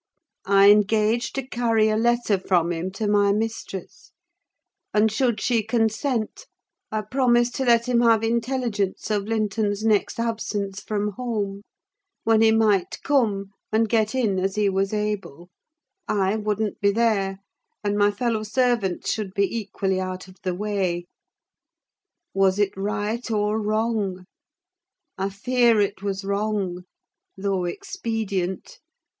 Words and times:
I 0.47 0.71
engaged 0.71 1.35
to 1.35 1.45
carry 1.45 1.87
a 1.89 1.95
letter 1.95 2.39
from 2.39 2.71
him 2.71 2.89
to 2.93 3.07
my 3.07 3.31
mistress; 3.31 4.11
and 4.95 5.11
should 5.11 5.39
she 5.39 5.61
consent, 5.61 6.47
I 6.91 7.01
promised 7.01 7.53
to 7.57 7.65
let 7.65 7.87
him 7.87 8.01
have 8.01 8.23
intelligence 8.23 9.11
of 9.11 9.25
Linton's 9.25 9.85
next 9.85 10.19
absence 10.19 10.81
from 10.81 11.09
home, 11.17 11.61
when 12.23 12.41
he 12.41 12.51
might 12.51 12.97
come, 13.03 13.51
and 13.71 13.87
get 13.87 14.15
in 14.15 14.39
as 14.39 14.55
he 14.55 14.69
was 14.69 14.91
able: 14.91 15.49
I 16.07 16.35
wouldn't 16.35 16.79
be 16.81 16.89
there, 16.91 17.37
and 17.83 17.95
my 17.95 18.09
fellow 18.09 18.41
servants 18.41 19.11
should 19.13 19.35
be 19.35 19.43
equally 19.55 19.99
out 19.99 20.27
of 20.27 20.35
the 20.41 20.55
way. 20.55 21.05
Was 22.33 22.57
it 22.57 22.75
right 22.75 23.29
or 23.29 23.61
wrong? 23.61 24.25
I 25.19 25.29
fear 25.29 25.79
it 25.79 26.01
was 26.01 26.25
wrong, 26.25 26.85
though 27.37 27.65
expedient. 27.65 28.79